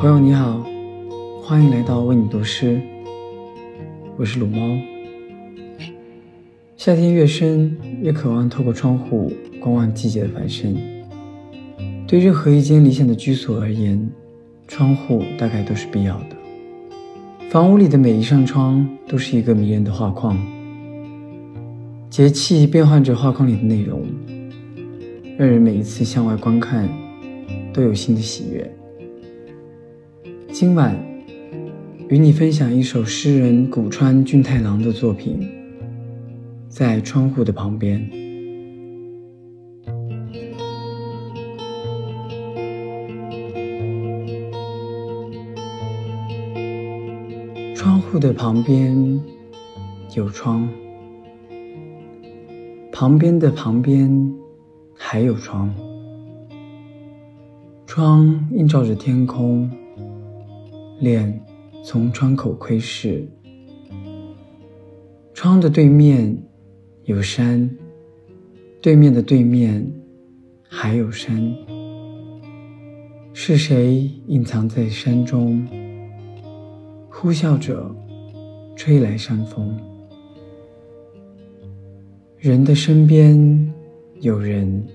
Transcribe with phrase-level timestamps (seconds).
[0.00, 0.64] 朋友你好，
[1.42, 2.80] 欢迎来到为你读诗，
[4.16, 4.58] 我是鲁猫。
[6.76, 10.76] 夏天越深，越渴望透过窗户观望季节的繁盛。
[12.06, 14.08] 对任何一间理想的居所而言，
[14.68, 16.36] 窗户大概都是必要的。
[17.50, 20.38] 房屋里的每一扇窗都是一个迷人的画框，
[22.10, 24.02] 节气变换着画框里的内容，
[25.36, 26.88] 让人每一次向外观看
[27.72, 28.74] 都有新的喜悦。
[30.50, 30.96] 今晚
[32.08, 35.46] 与你分享一首诗人古川俊太郎的作品，
[36.68, 38.10] 在窗户的旁边。
[47.76, 49.20] 窗户的旁边
[50.16, 50.68] 有窗，
[53.00, 54.10] 旁边的旁边
[54.92, 55.72] 还有窗，
[57.86, 59.70] 窗映照着天空。
[60.98, 61.40] 脸
[61.84, 63.24] 从窗口窥视，
[65.32, 66.36] 窗的对面
[67.04, 67.70] 有山，
[68.80, 69.88] 对面的对面
[70.68, 71.54] 还有山。
[73.32, 75.64] 是谁隐藏在山中，
[77.08, 77.94] 呼啸着
[78.74, 79.78] 吹来山风？
[82.40, 83.68] 人的身边
[84.20, 84.86] 有人，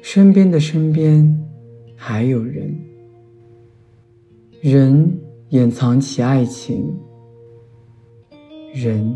[0.00, 1.38] 身边的身边
[1.94, 2.74] 还有人。
[4.62, 6.90] 人掩藏起爱情，
[8.72, 9.14] 人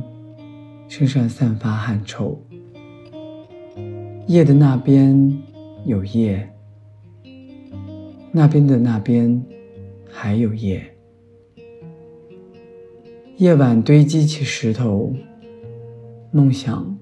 [0.89, 2.39] 身上散发汗臭。
[4.27, 5.39] 夜的那边
[5.87, 6.47] 有夜，
[8.31, 9.43] 那边的那边
[10.07, 10.85] 还有夜。
[13.39, 15.11] 夜晚堆积起石头，
[16.31, 16.97] 梦想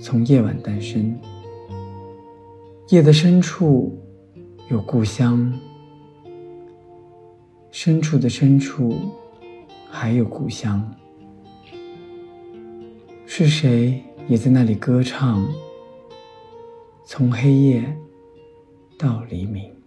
[0.00, 1.16] 从夜晚诞生。
[2.88, 3.96] 夜的深处
[4.68, 5.52] 有故乡。
[7.70, 8.92] 深处的深处，
[9.88, 10.92] 还有故乡。
[13.24, 15.46] 是谁也在那里歌唱？
[17.04, 17.96] 从黑夜
[18.98, 19.79] 到黎明。